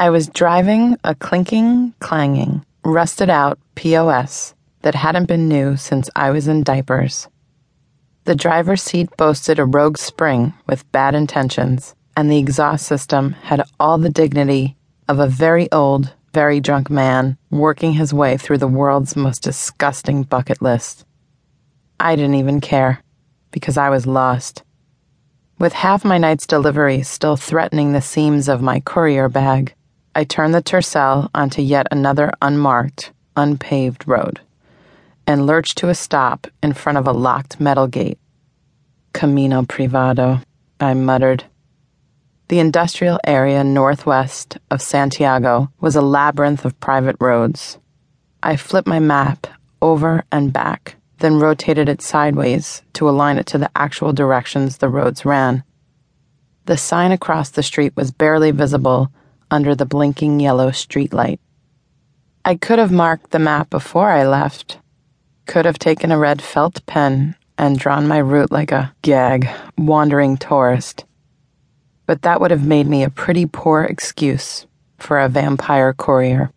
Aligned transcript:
I 0.00 0.08
was 0.08 0.28
driving 0.28 0.96
a 1.04 1.14
clinking, 1.14 1.92
clanging, 2.00 2.64
rusted 2.86 3.28
out 3.28 3.58
POS 3.74 4.54
that 4.80 4.94
hadn't 4.94 5.26
been 5.26 5.46
new 5.46 5.76
since 5.76 6.08
I 6.16 6.30
was 6.30 6.48
in 6.48 6.62
diapers. 6.62 7.28
The 8.24 8.34
driver's 8.34 8.82
seat 8.82 9.14
boasted 9.18 9.58
a 9.58 9.66
rogue 9.66 9.98
spring 9.98 10.54
with 10.66 10.90
bad 10.90 11.14
intentions, 11.14 11.94
and 12.16 12.32
the 12.32 12.38
exhaust 12.38 12.86
system 12.86 13.32
had 13.42 13.62
all 13.78 13.98
the 13.98 14.08
dignity 14.08 14.74
of 15.06 15.18
a 15.18 15.26
very 15.26 15.70
old, 15.70 16.14
very 16.32 16.60
drunk 16.60 16.88
man 16.88 17.36
working 17.50 17.92
his 17.92 18.14
way 18.14 18.38
through 18.38 18.56
the 18.56 18.66
world's 18.66 19.16
most 19.16 19.42
disgusting 19.42 20.22
bucket 20.22 20.62
list. 20.62 21.04
I 22.00 22.16
didn't 22.16 22.36
even 22.36 22.62
care, 22.62 23.02
because 23.50 23.76
I 23.76 23.90
was 23.90 24.06
lost. 24.06 24.62
With 25.58 25.74
half 25.74 26.06
my 26.06 26.16
night's 26.16 26.46
delivery 26.46 27.02
still 27.02 27.36
threatening 27.36 27.92
the 27.92 28.00
seams 28.00 28.48
of 28.48 28.62
my 28.62 28.80
courier 28.80 29.28
bag, 29.28 29.74
I 30.14 30.24
turned 30.24 30.54
the 30.54 30.62
Tercel 30.62 31.28
onto 31.34 31.62
yet 31.62 31.86
another 31.90 32.32
unmarked, 32.42 33.12
unpaved 33.36 34.08
road 34.08 34.40
and 35.30 35.46
lurched 35.46 35.78
to 35.78 35.88
a 35.88 35.94
stop 35.94 36.48
in 36.60 36.72
front 36.72 36.98
of 36.98 37.06
a 37.06 37.12
locked 37.12 37.60
metal 37.60 37.86
gate. 37.86 38.18
Camino 39.12 39.62
Privado, 39.62 40.40
I 40.80 40.94
muttered. 40.94 41.44
The 42.48 42.58
industrial 42.58 43.20
area 43.24 43.62
northwest 43.62 44.58
of 44.72 44.82
Santiago 44.82 45.70
was 45.80 45.94
a 45.94 46.02
labyrinth 46.02 46.64
of 46.64 46.80
private 46.80 47.14
roads. 47.20 47.78
I 48.42 48.56
flipped 48.56 48.88
my 48.88 48.98
map 48.98 49.46
over 49.80 50.24
and 50.32 50.52
back, 50.52 50.96
then 51.18 51.38
rotated 51.38 51.88
it 51.88 52.02
sideways 52.02 52.82
to 52.94 53.08
align 53.08 53.38
it 53.38 53.46
to 53.46 53.58
the 53.58 53.70
actual 53.76 54.12
directions 54.12 54.78
the 54.78 54.88
roads 54.88 55.24
ran. 55.24 55.62
The 56.66 56.76
sign 56.76 57.12
across 57.12 57.50
the 57.50 57.62
street 57.62 57.94
was 57.94 58.10
barely 58.10 58.50
visible 58.50 59.12
under 59.50 59.74
the 59.74 59.86
blinking 59.86 60.40
yellow 60.40 60.70
streetlight. 60.70 61.38
I 62.44 62.56
could 62.56 62.78
have 62.78 62.92
marked 62.92 63.30
the 63.30 63.38
map 63.38 63.70
before 63.70 64.10
I 64.10 64.26
left. 64.26 64.78
Could 65.46 65.64
have 65.64 65.78
taken 65.78 66.10
a 66.12 66.18
red 66.18 66.40
felt 66.40 66.84
pen 66.86 67.36
and 67.58 67.78
drawn 67.78 68.08
my 68.08 68.18
route 68.18 68.50
like 68.50 68.72
a 68.72 68.94
gag, 69.02 69.48
wandering 69.76 70.36
tourist 70.36 71.04
but 72.10 72.22
that 72.22 72.40
would 72.40 72.50
have 72.50 72.66
made 72.66 72.88
me 72.88 73.04
a 73.04 73.08
pretty 73.08 73.46
poor 73.46 73.84
excuse 73.84 74.66
for 74.98 75.20
a 75.20 75.28
vampire 75.28 75.92
courier. 75.92 76.50